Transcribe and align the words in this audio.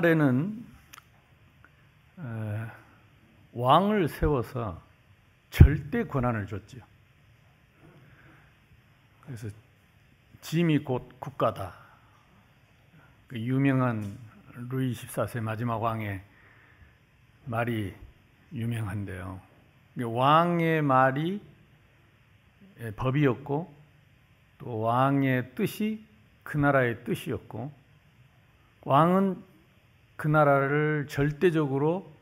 옛날에는 0.00 0.64
왕을 3.52 4.08
세워서 4.08 4.80
절대 5.50 6.04
권한을 6.04 6.46
줬죠. 6.46 6.78
그래서 9.24 9.48
짐이 10.40 10.78
곧 10.84 11.20
국가다. 11.20 11.74
그 13.28 13.38
유명한 13.38 14.18
루이 14.54 14.94
14세 14.94 15.40
마지막 15.40 15.76
왕의 15.82 16.22
말이 17.44 17.94
유명한데요. 18.52 19.40
왕의 19.96 20.82
말이 20.82 21.42
법이었고 22.96 23.74
또 24.58 24.80
왕의 24.80 25.54
뜻이 25.54 26.06
그 26.42 26.56
나라의 26.56 27.04
뜻이었고 27.04 27.70
왕은 28.82 29.49
그 30.20 30.28
나라를 30.28 31.06
절대적으로 31.08 32.14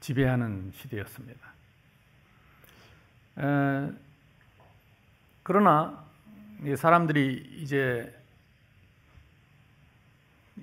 지배하는 0.00 0.72
시대였습니다. 0.74 1.40
에, 3.38 3.92
그러나 5.42 6.04
사람들이 6.76 7.60
이제 7.62 8.14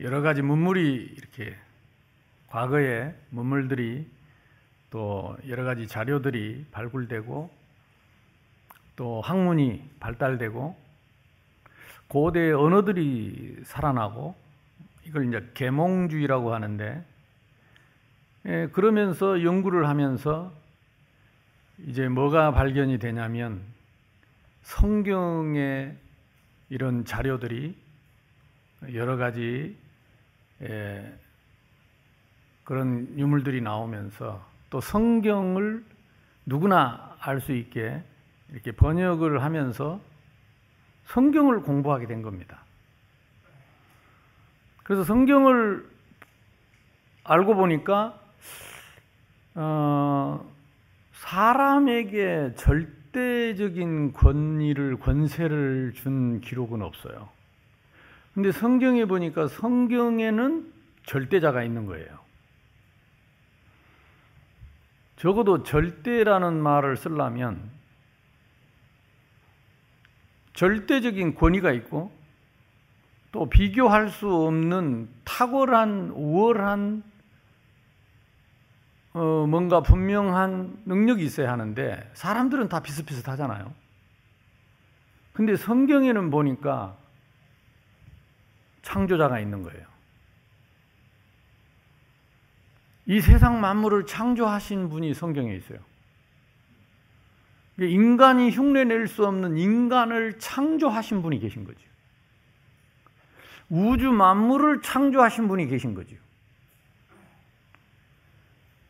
여러 0.02 0.22
가지 0.22 0.44
문물이 0.44 1.16
이렇게 1.18 1.58
과거에 2.46 3.16
문물들이 3.32 4.08
또 4.92 5.36
여러 5.48 5.64
가지 5.64 5.88
자료들이 5.88 6.68
발굴되고 6.72 7.50
또 8.96 9.22
학문이 9.22 9.90
발달되고 10.00 10.78
고대 12.08 12.52
언어들이 12.52 13.64
살아나고 13.66 14.47
이걸 15.08 15.28
이제 15.28 15.50
계몽주의라고 15.54 16.54
하는데 16.54 17.04
예, 18.46 18.68
그러면서 18.74 19.42
연구를 19.42 19.88
하면서 19.88 20.54
이제 21.80 22.10
뭐가 22.10 22.52
발견이 22.52 23.00
되냐면 23.00 23.62
성경의 24.64 25.98
이런 26.70 27.06
자료들이 27.06 27.78
여러 28.94 29.16
가지 29.16 29.78
예, 30.62 31.14
그런 32.66 33.18
유물들이 33.18 33.62
나오면서 33.62 34.46
또 34.70 34.82
성경을 34.82 35.86
누구나 36.46 37.16
알 37.20 37.40
수 37.40 37.54
있게 37.54 38.04
이렇게 38.52 38.72
번역을 38.72 39.42
하면서 39.42 40.02
성경을 41.06 41.62
공부하게 41.62 42.08
된 42.08 42.22
겁니다. 42.22 42.67
그래서 44.88 45.04
성경을 45.04 45.86
알고 47.26 47.56
보니까 47.56 48.18
어, 49.54 50.50
사람에게 51.12 52.54
절대적인 52.56 54.14
권위를 54.14 54.98
권세를 54.98 55.92
준 55.94 56.40
기록은 56.40 56.82
없어요. 56.82 57.28
근데 58.34 58.54
성경에 58.54 59.04
보니까 59.04 59.50
성경에는 59.50 60.72
절대자가 61.06 61.64
있는 61.64 61.86
거예요. 61.86 62.08
적어도 65.18 65.64
절대라는 65.64 66.64
말을 66.64 66.96
쓰려면 66.96 67.70
절대적인 70.54 71.36
권위가 71.36 71.74
있고 71.74 72.10
또 73.32 73.50
비교할 73.50 74.10
수 74.10 74.32
없는 74.32 75.10
탁월한 75.24 76.12
우월한 76.16 77.04
어, 79.14 79.48
뭔가 79.48 79.82
분명한 79.82 80.84
능력이 80.86 81.24
있어야 81.26 81.52
하는데 81.52 82.10
사람들은 82.14 82.70
다 82.70 82.82
비슷비슷하잖아요. 82.82 83.74
근데 85.34 85.56
성경에는 85.56 86.30
보니까 86.30 86.98
창조자가 88.84 89.40
있는 89.40 89.64
거예요. 89.64 89.86
이 93.08 93.22
세상 93.22 93.60
만물을 93.60 94.06
창조하신 94.06 94.90
분이 94.90 95.14
성경에 95.14 95.56
있어요. 95.56 95.80
인간이 97.80 98.52
흉내낼 98.52 99.08
수 99.08 99.26
없는 99.26 99.58
인간을 99.58 100.40
창조하신 100.40 101.22
분이 101.22 101.40
계신 101.40 101.64
거죠. 101.64 101.87
우주 103.70 104.12
만물을 104.12 104.82
창조하신 104.82 105.48
분이 105.48 105.68
계신 105.68 105.94
거죠. 105.94 106.16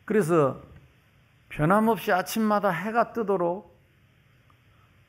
그래서 0.04 0.60
변함없이 1.48 2.12
아침마다 2.12 2.70
해가 2.70 3.12
뜨도록 3.12 3.76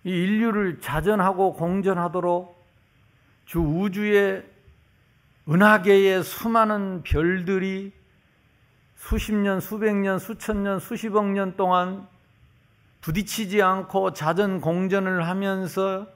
이 0.04 0.10
인류를 0.10 0.81
자전하고 0.81 1.54
공전하도록 1.54 2.57
주 3.45 3.60
우주의 3.60 4.44
은하계의 5.48 6.24
수많은 6.24 7.04
별들이 7.04 7.92
수십 8.95 9.33
년, 9.33 9.60
수백 9.60 9.95
년, 9.95 10.19
수천 10.19 10.63
년, 10.63 10.80
수십억 10.80 11.25
년 11.25 11.56
동안 11.56 12.07
부딪히지 13.01 13.62
않고 13.62 14.13
자전 14.13 14.62
공전을 14.62 15.25
하면서 15.27 16.07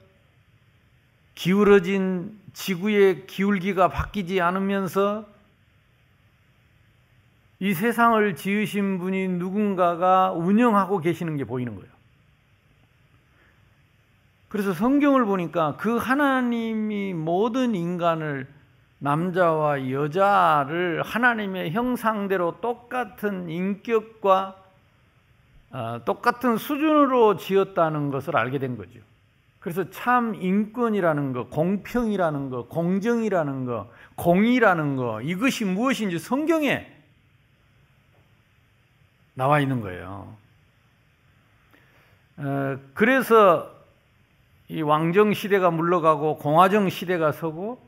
기울어진 1.34 2.38
지구의 2.52 3.26
기울기가 3.26 3.88
바뀌지 3.88 4.40
않으면서 4.40 5.26
이 7.60 7.72
세상을 7.72 8.36
지으신 8.36 8.98
분이 8.98 9.28
누군가가 9.28 10.32
운영하고 10.32 11.00
계시는 11.00 11.36
게 11.36 11.44
보이는 11.44 11.74
거예요. 11.74 11.88
그래서 14.48 14.72
성경을 14.72 15.24
보니까 15.24 15.76
그 15.78 15.96
하나님이 15.96 17.14
모든 17.14 17.74
인간을 17.74 18.46
남자와 18.98 19.90
여자를 19.90 21.02
하나님의 21.02 21.72
형상대로 21.72 22.60
똑같은 22.60 23.50
인격과 23.50 24.56
어, 25.72 26.00
똑같은 26.04 26.56
수준으로 26.56 27.36
지었다는 27.36 28.10
것을 28.10 28.36
알게 28.36 28.58
된 28.58 28.76
거죠. 28.76 29.00
그래서 29.64 29.88
참 29.88 30.34
인권이라는 30.34 31.32
거, 31.32 31.46
공평이라는 31.46 32.50
거, 32.50 32.66
공정이라는 32.66 33.64
거, 33.64 33.90
공의라는 34.14 34.96
거, 34.96 35.22
이것이 35.22 35.64
무엇인지 35.64 36.18
성경에 36.18 36.86
나와 39.32 39.60
있는 39.60 39.80
거예요. 39.80 40.36
어, 42.36 42.78
그래서 42.92 43.74
이 44.68 44.82
왕정 44.82 45.32
시대가 45.32 45.70
물러가고 45.70 46.36
공화정 46.36 46.90
시대가 46.90 47.32
서고 47.32 47.80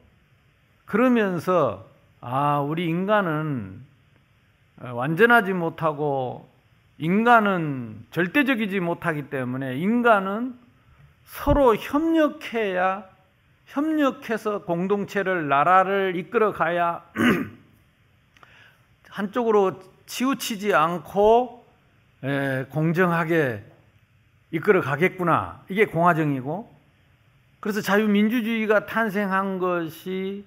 그러면서 0.86 1.86
아 2.22 2.58
우리 2.60 2.86
인간은 2.86 3.84
어, 4.80 4.92
완전하지 4.94 5.52
못하고 5.52 6.48
인간은 6.96 8.06
절대적이지 8.12 8.80
못하기 8.80 9.28
때문에 9.28 9.76
인간은 9.76 10.64
서로 11.26 11.76
협력해야 11.76 13.04
협력해서 13.66 14.62
공동체를 14.62 15.48
나라를 15.48 16.14
이끌어 16.16 16.52
가야 16.52 17.04
한쪽으로 19.10 19.80
치우치지 20.06 20.72
않고 20.74 21.66
공정하게 22.70 23.64
이끌어 24.52 24.80
가겠구나. 24.80 25.62
이게 25.68 25.84
공화정이고 25.86 26.74
그래서 27.60 27.80
자유민주주의가 27.80 28.86
탄생한 28.86 29.58
것이 29.58 30.44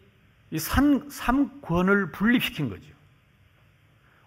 이 0.51 0.59
삼, 0.59 1.09
삼권을 1.09 2.11
분립시킨 2.11 2.69
거죠. 2.69 2.87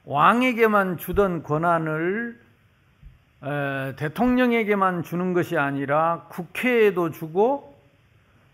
왕에게만 0.04 0.98
주던 0.98 1.42
권한을 1.42 2.38
에, 3.44 3.96
대통령에게만 3.96 5.02
주는 5.02 5.32
것이 5.32 5.56
아니라 5.56 6.26
국회에도 6.28 7.10
주고 7.10 7.76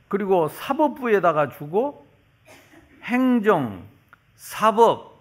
그리고 0.08 0.48
사법부에다가 0.48 1.50
주고 1.50 2.06
행정, 3.02 3.84
사법, 4.36 5.18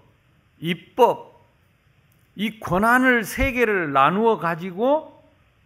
입법 0.59 1.45
이 2.35 2.59
권한을 2.59 3.23
세 3.23 3.51
개를 3.51 3.91
나누어 3.91 4.37
가지고 4.37 5.21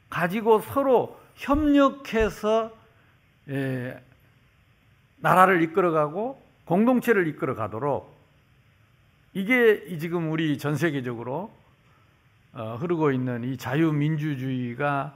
가지고 0.10 0.60
서로 0.62 1.20
협력해서 1.36 2.72
에, 3.50 4.00
나라를 5.18 5.62
이끌어가고 5.62 6.42
공동체를 6.66 7.28
이끌어 7.28 7.56
가도록 7.56 8.16
이게 9.34 9.98
지금 9.98 10.32
우리 10.32 10.58
전 10.58 10.76
세계적으로 10.76 11.44
어, 11.44 11.61
흐르고 12.54 13.12
있는 13.12 13.44
이 13.44 13.58
자유민주주의가 13.58 15.16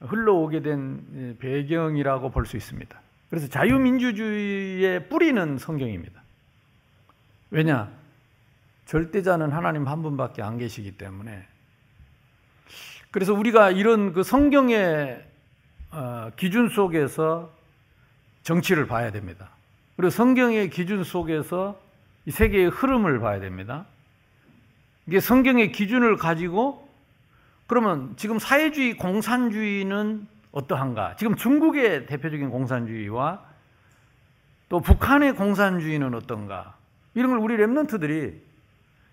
흘러오게 0.00 0.62
된 0.62 1.36
배경이라고 1.40 2.30
볼 2.30 2.46
수 2.46 2.56
있습니다. 2.56 3.00
그래서 3.30 3.48
자유민주주의의 3.48 5.08
뿌리는 5.08 5.58
성경입니다. 5.58 6.22
왜냐? 7.50 7.90
절대자는 8.86 9.50
하나님 9.50 9.88
한 9.88 10.02
분밖에 10.02 10.42
안 10.42 10.58
계시기 10.58 10.92
때문에 10.96 11.44
그래서 13.10 13.34
우리가 13.34 13.70
이런 13.70 14.12
그 14.12 14.22
성경의 14.22 15.24
어, 15.90 16.30
기준 16.36 16.68
속에서 16.68 17.52
정치를 18.42 18.86
봐야 18.86 19.10
됩니다. 19.10 19.50
그리고 19.96 20.10
성경의 20.10 20.70
기준 20.70 21.02
속에서 21.02 21.80
이 22.26 22.30
세계의 22.30 22.68
흐름을 22.68 23.18
봐야 23.18 23.40
됩니다. 23.40 23.86
이게 25.06 25.20
성경의 25.20 25.72
기준을 25.72 26.16
가지고 26.16 26.88
그러면 27.66 28.14
지금 28.16 28.38
사회주의 28.38 28.96
공산주의는 28.96 30.26
어떠한가? 30.52 31.16
지금 31.16 31.36
중국의 31.36 32.06
대표적인 32.06 32.50
공산주의와 32.50 33.42
또 34.68 34.80
북한의 34.80 35.34
공산주의는 35.34 36.14
어떤가? 36.14 36.76
이런 37.14 37.30
걸 37.30 37.38
우리 37.38 37.56
랩런트들이 37.56 38.34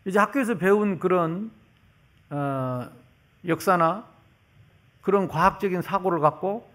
이제 0.06 0.20
학교에서 0.20 0.56
배운 0.58 1.00
그런 1.00 1.52
어, 2.30 2.90
역사나 3.48 4.06
그런 5.02 5.28
과학적인 5.28 5.82
사고를 5.82 6.20
갖고 6.20 6.70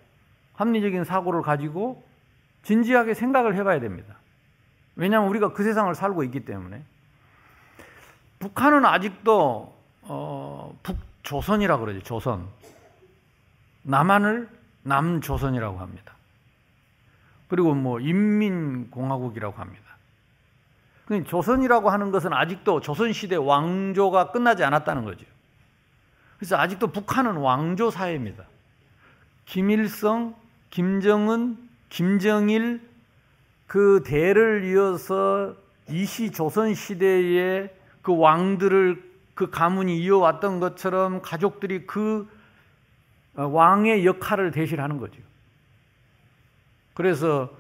합리적인 0.55 1.05
사고를 1.05 1.43
가지고 1.43 2.05
진지하게 2.63 3.15
생각을 3.15 3.57
해봐야 3.57 3.81
됩니다. 3.81 4.17
왜냐하면 4.97 5.31
우리가 5.31 5.53
그 5.53 5.63
세상을 5.65 5.95
살고 5.95 6.25
있기 6.25 6.41
때문에 6.41 6.83
북한은 8.39 8.85
아직도 8.85 9.75
어, 10.03 10.79
북조선이라고 10.83 11.85
그러죠. 11.85 12.03
조선. 12.03 12.47
남한을 13.83 14.49
남조선이라고 14.83 15.79
합니다. 15.79 16.15
그리고 17.49 17.75
뭐 17.75 18.01
인민공화국이라고 18.01 19.59
합니다. 19.59 19.85
조선이라고 21.27 21.89
하는 21.89 22.11
것은 22.11 22.33
아직도 22.35 22.81
조선시대 22.81 23.37
왕조가 23.37 24.33
끝나지 24.33 24.63
않았다는 24.63 25.05
거죠. 25.05 25.25
그래서 26.37 26.57
아직도 26.57 26.89
북한은 26.89 27.37
왕조 27.39 27.91
사회입니다. 27.91 28.45
김일성, 29.47 30.35
김정은, 30.71 31.57
김정일 31.89 32.87
그 33.67 34.03
대를 34.05 34.65
이어서 34.65 35.55
이시 35.89 36.31
조선 36.31 36.75
시대에 36.75 37.71
그 38.03 38.17
왕들을 38.17 39.03
그 39.35 39.51
가문이 39.51 39.99
이어왔던 39.99 40.61
것처럼 40.61 41.23
가족들이 41.23 41.87
그 41.87 42.29
어, 43.37 43.47
왕의 43.47 44.05
역할을 44.05 44.51
대실하는 44.51 44.99
거죠. 44.99 45.21
그래서 46.95 47.51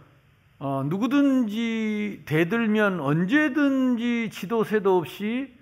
어, 0.58 0.82
누구든지 0.86 2.22
대들면 2.26 2.98
언제든지 3.00 4.30
지도세도 4.32 4.96
없이 4.96 5.56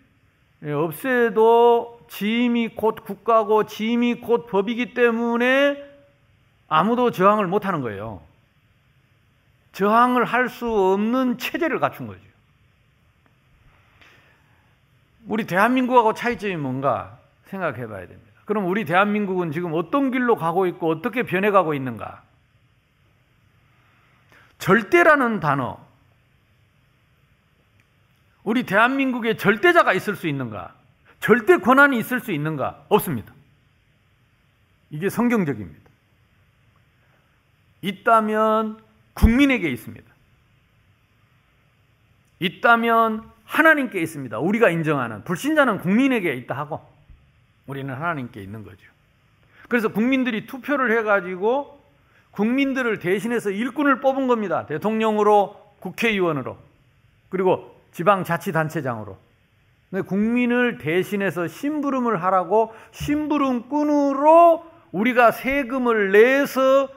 예, 0.62 0.72
없애도 0.72 2.06
지임이 2.08 2.70
곧 2.76 3.04
국가고 3.04 3.66
지임이 3.66 4.16
곧 4.20 4.46
법이기 4.46 4.94
때문에 4.94 5.84
아무도 6.68 7.10
저항을 7.10 7.46
못하는 7.46 7.82
거예요. 7.82 8.22
저항을 9.72 10.24
할 10.24 10.48
수 10.48 10.66
없는 10.66 11.36
체제를 11.36 11.78
갖춘 11.78 12.06
거죠. 12.06 12.20
우리 15.26 15.46
대한민국하고 15.46 16.14
차이점이 16.14 16.56
뭔가 16.56 17.18
생각해 17.46 17.86
봐야 17.86 18.06
됩니다. 18.06 18.32
그럼 18.44 18.66
우리 18.66 18.84
대한민국은 18.84 19.50
지금 19.52 19.74
어떤 19.74 20.10
길로 20.10 20.36
가고 20.36 20.66
있고 20.66 20.88
어떻게 20.90 21.24
변해가고 21.24 21.74
있는가? 21.74 22.22
절대라는 24.58 25.40
단어. 25.40 25.84
우리 28.44 28.62
대한민국에 28.62 29.36
절대자가 29.36 29.92
있을 29.92 30.14
수 30.14 30.28
있는가? 30.28 30.74
절대 31.18 31.56
권한이 31.56 31.98
있을 31.98 32.20
수 32.20 32.30
있는가? 32.30 32.84
없습니다. 32.88 33.32
이게 34.90 35.10
성경적입니다. 35.10 35.90
있다면 37.82 38.80
국민에게 39.14 39.68
있습니다. 39.70 40.06
있다면 42.38 43.35
하나님께 43.46 44.00
있습니다. 44.00 44.38
우리가 44.38 44.70
인정하는 44.70 45.24
불신자는 45.24 45.78
국민에게 45.78 46.34
있다 46.34 46.56
하고 46.56 46.80
우리는 47.66 47.92
하나님께 47.92 48.42
있는 48.42 48.64
거죠. 48.64 48.78
그래서 49.68 49.88
국민들이 49.88 50.46
투표를 50.46 50.96
해가지고 50.98 51.80
국민들을 52.32 52.98
대신해서 52.98 53.50
일꾼을 53.50 54.00
뽑은 54.00 54.26
겁니다. 54.26 54.66
대통령으로 54.66 55.56
국회의원으로 55.80 56.58
그리고 57.30 57.74
지방자치단체장으로 57.92 59.16
국민을 60.06 60.78
대신해서 60.78 61.48
심부름을 61.48 62.22
하라고 62.22 62.74
심부름꾼으로 62.90 64.64
우리가 64.92 65.30
세금을 65.30 66.12
내서 66.12 66.88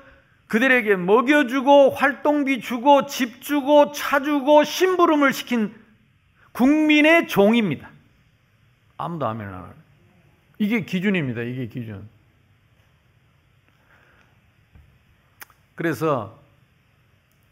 그들에게 0.48 0.96
먹여주고 0.96 1.92
활동비 1.92 2.60
주고 2.60 3.06
집 3.06 3.42
주고 3.42 3.92
차 3.92 4.20
주고 4.20 4.64
심부름을 4.64 5.32
시킨 5.32 5.74
국민의 6.60 7.30
종입니다. 7.30 7.90
아무도 8.98 9.26
아멘 9.26 9.48
안 9.48 9.54
하는. 9.54 9.70
이게 10.58 10.84
기준입니다. 10.84 11.44
이게 11.44 11.68
기준. 11.68 12.06
그래서 15.76 16.38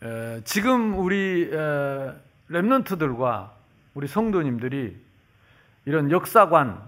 에, 0.03 0.41
지금 0.43 0.99
우리 0.99 1.49
랩런트들과 2.49 3.51
우리 3.93 4.07
성도님들이 4.09 4.97
이런 5.85 6.11
역사관 6.11 6.83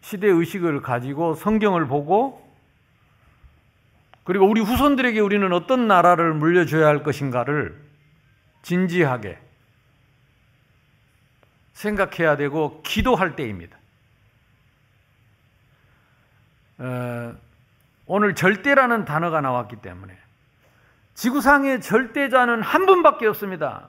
시대 0.00 0.28
의식을 0.28 0.80
가지고 0.80 1.34
성경을 1.34 1.88
보고 1.88 2.50
그리고 4.24 4.48
우리 4.48 4.62
후손들에게 4.62 5.20
우리는 5.20 5.52
어떤 5.52 5.86
나라를 5.86 6.32
물려줘야 6.32 6.86
할 6.86 7.02
것인가를 7.02 7.78
진지하게 8.62 9.49
생각해야 11.80 12.36
되고 12.36 12.82
기도할 12.82 13.36
때입니다. 13.36 13.78
어, 16.78 17.34
오늘 18.06 18.34
절대라는 18.34 19.04
단어가 19.06 19.40
나왔기 19.40 19.76
때문에 19.76 20.18
지구상의 21.14 21.80
절대자는 21.80 22.62
한 22.62 22.86
분밖에 22.86 23.26
없습니다. 23.28 23.88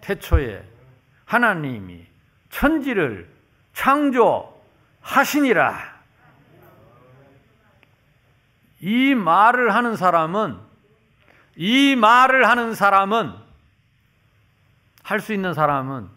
태초에 0.00 0.64
하나님이 1.24 2.06
천지를 2.50 3.28
창조하시니라. 3.72 4.74
이 8.80 9.14
말을 9.14 9.74
하는 9.74 9.96
사람은 9.96 10.58
이 11.56 11.96
말을 11.96 12.48
하는 12.48 12.74
사람은 12.74 13.32
할 15.02 15.20
수 15.20 15.32
있는 15.34 15.54
사람은 15.54 16.13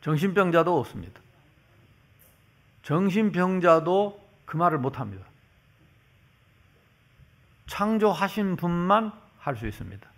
정신병자도 0.00 0.78
없습니다. 0.80 1.20
정신병자도 2.82 4.20
그 4.46 4.56
말을 4.56 4.78
못 4.78 4.98
합니다. 4.98 5.24
창조하신 7.66 8.56
분만 8.56 9.12
할 9.38 9.56
수 9.56 9.66
있습니다. 9.66 10.08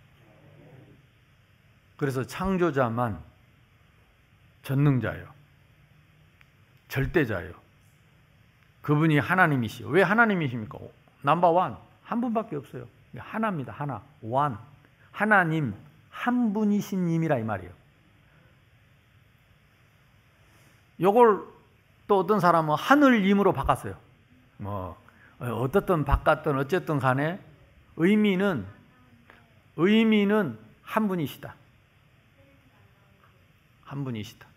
그래서 1.97 2.25
창조자만 2.25 3.21
전능자요. 4.63 5.27
절대자요. 6.87 7.53
그분이 8.81 9.19
하나님이시요. 9.19 9.87
왜 9.87 10.01
하나님이십니까? 10.01 10.77
넘버원. 11.21 11.77
한 12.03 12.21
분밖에 12.21 12.55
없어요. 12.57 12.87
하나입니다. 13.15 13.71
하나. 13.71 14.03
원. 14.21 14.57
하나님 15.11 15.73
한 16.09 16.53
분이신 16.53 17.05
님이라 17.05 17.37
이 17.39 17.43
말이에요. 17.43 17.71
요걸 20.99 21.43
또 22.07 22.19
어떤 22.19 22.39
사람은 22.39 22.75
하늘님으로 22.75 23.53
바꿨어요. 23.53 23.95
뭐 24.57 24.97
어떻든 25.39 26.05
바꿨든 26.05 26.57
어쨌든 26.57 26.99
간에 26.99 27.39
의미는 27.97 28.65
의미는 29.75 30.57
한 30.83 31.07
분이시다. 31.07 31.55
한 33.83 34.03
분이시다. 34.03 34.47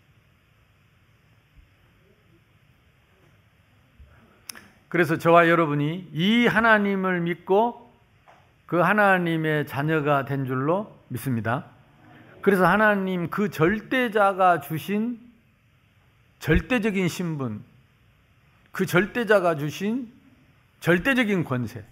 그래서 4.89 5.17
저와 5.17 5.49
여러분이 5.49 6.09
이 6.13 6.47
하나님을 6.47 7.21
믿고 7.21 7.91
그 8.65 8.77
하나님의 8.79 9.67
자녀가 9.67 10.25
된 10.25 10.45
줄로 10.45 10.97
믿습니다. 11.09 11.65
그래서 12.41 12.65
하나님 12.65 13.29
그 13.29 13.49
절대자가 13.49 14.61
주신 14.61 15.19
절대적인 16.39 17.07
신분, 17.07 17.63
그 18.71 18.85
절대자가 18.85 19.55
주신 19.55 20.11
절대적인 20.79 21.43
권세. 21.43 21.83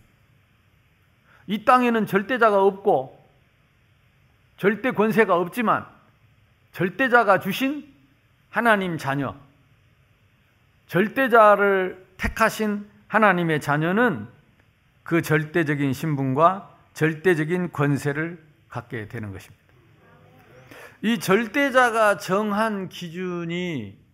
이 1.47 1.65
땅에는 1.65 2.05
절대자가 2.05 2.61
없고 2.63 3.23
절대 4.57 4.91
권세가 4.91 5.35
없지만 5.35 5.85
절대자가 6.71 7.39
주신 7.39 7.93
하나님 8.49 8.97
자녀, 8.97 9.35
절대자를 10.87 12.05
택하신 12.17 12.87
하나님의 13.07 13.61
자녀는 13.61 14.27
그 15.03 15.21
절대적인 15.21 15.93
신분과 15.93 16.73
절대적인 16.93 17.71
권세를 17.71 18.43
갖게 18.69 19.07
되는 19.07 19.31
것입니다. 19.31 19.63
이 21.01 21.19
절대자가 21.19 22.17
정한 22.17 22.89
기준이 22.89 24.04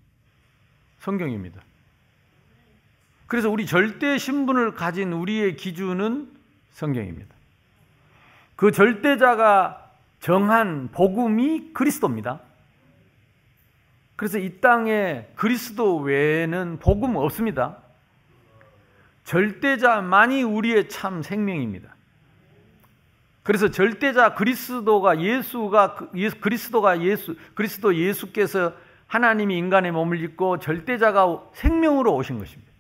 성경입니다. 1.01 1.61
그래서 3.25 3.49
우리 3.49 3.65
절대 3.65 4.17
신분을 4.17 4.75
가진 4.75 5.11
우리의 5.13 5.55
기준은 5.55 6.31
성경입니다. 6.71 7.35
그 8.55 8.71
절대자가 8.71 9.89
정한 10.19 10.89
복음이 10.91 11.73
그리스도입니다. 11.73 12.41
그래서 14.15 14.37
이 14.37 14.61
땅에 14.61 15.25
그리스도 15.35 15.97
외에는 15.97 16.77
복음 16.79 17.15
없습니다. 17.15 17.77
절대자만이 19.23 20.43
우리의 20.43 20.87
참 20.89 21.23
생명입니다. 21.23 21.95
그래서 23.41 23.71
절대자 23.71 24.35
그리스도가 24.35 25.19
예수가 25.19 25.95
그 25.95 26.11
그리스도가 26.41 27.01
예수 27.01 27.35
그리스도 27.55 27.95
예수께서 27.95 28.73
하나님이 29.11 29.57
인간의 29.57 29.91
몸을 29.91 30.23
입고 30.23 30.59
절대자가 30.59 31.43
생명으로 31.51 32.15
오신 32.15 32.39
것입니다. 32.39 32.71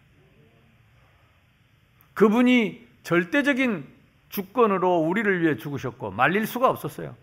그분이 2.13 2.87
절대적인 3.03 3.85
주권으로 4.29 4.99
우리를 4.99 5.41
위해 5.41 5.57
죽으셨고 5.57 6.11
말릴 6.11 6.47
수가 6.47 6.69
없었어요. 6.69 7.17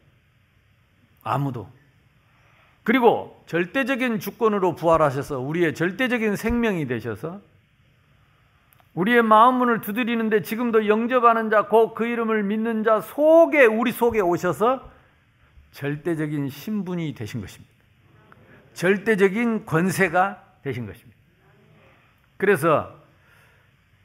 아무도. 1.22 1.70
그리고 2.82 3.42
절대적인 3.46 4.20
주권으로 4.20 4.74
부활하셔서 4.74 5.38
우리의 5.38 5.74
절대적인 5.74 6.36
생명이 6.36 6.86
되셔서 6.86 7.40
우리의 8.92 9.22
마음 9.22 9.54
문을 9.54 9.80
두드리는데 9.80 10.42
지금도 10.42 10.86
영접하는 10.86 11.48
자, 11.48 11.68
곧 11.68 11.94
그 11.94 12.04
이름을 12.04 12.42
믿는 12.42 12.84
자 12.84 13.00
속에 13.00 13.64
우리 13.64 13.90
속에 13.90 14.20
오셔서 14.20 14.86
절대적인 15.72 16.50
신분이 16.50 17.14
되신 17.14 17.40
것입니다. 17.40 17.77
절대적인 18.78 19.66
권세가 19.66 20.40
되신 20.62 20.87
것입니다. 20.87 21.18
그래서 22.37 22.97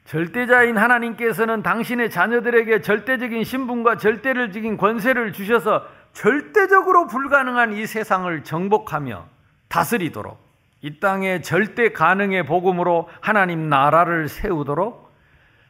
절대자인 0.04 0.76
하나님께서는 0.76 1.62
당신의 1.62 2.10
자녀들에게 2.10 2.80
절대적인 2.80 3.44
신분과 3.44 3.98
절대적인 3.98 4.76
권세를 4.76 5.32
주셔서 5.32 5.86
절대적으로 6.12 7.06
불가능한 7.06 7.74
이 7.74 7.86
세상을 7.86 8.42
정복하며 8.42 9.28
다스리도록 9.68 10.44
이 10.82 10.98
땅에 10.98 11.40
절대 11.40 11.92
가능의 11.92 12.44
복음으로 12.44 13.08
하나님 13.20 13.68
나라를 13.68 14.28
세우도록 14.28 15.14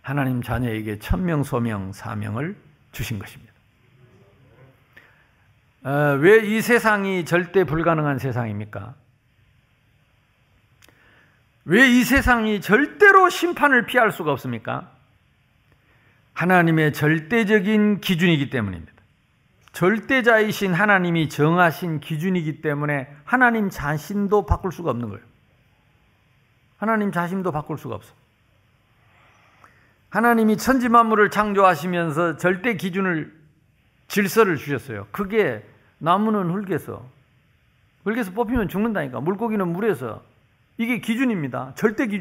하나님 0.01 0.43
자녀에게 0.43 0.99
천명 0.99 1.43
소명 1.43 1.93
사명을 1.93 2.57
주신 2.91 3.19
것입니다. 3.19 3.54
어, 5.85 6.17
왜이 6.19 6.63
세상이 6.63 7.27
절대 7.27 7.65
불가능한 7.65 8.19
세상입니까? 8.19 8.95
왜 11.67 11.89
이 11.89 12.05
세상이 12.05 12.61
절대로 12.61 13.29
심판을 13.29 13.87
피할 13.87 14.11
수가 14.11 14.33
없습니까? 14.33 14.91
하나님의 16.33 16.93
절대적인 16.95 18.01
기준이기 18.01 18.51
때문입니다. 18.51 18.93
절대자이신 19.73 20.73
하나님이 20.73 21.29
정하신 21.29 22.01
기준이기 22.01 22.63
때문에 22.63 23.15
하나님 23.25 23.71
자신도 23.71 24.47
바꿀 24.47 24.73
수가 24.73 24.91
없는 24.91 25.09
거예요. 25.09 25.23
하나님 26.79 27.13
자신도 27.13 27.53
바꿀 27.53 27.77
수가 27.77 27.95
없어. 27.95 28.15
하나님이 30.11 30.57
천지 30.57 30.89
만물을 30.89 31.31
창조하시면서 31.31 32.37
절대 32.37 32.77
기준을 32.77 33.35
질서를 34.09 34.57
주셨어요. 34.57 35.09
그게 35.11 35.65
나무는 36.05 36.51
흙에서 36.51 37.03
흙에서 38.05 38.31
뽑히면 38.33 38.69
죽는다니까. 38.69 39.21
물고기는 39.21 39.67
물에서 39.67 40.23
이게 40.77 41.01
기준입니다. 41.01 41.73
절대 41.77 42.07
기준. 42.07 42.13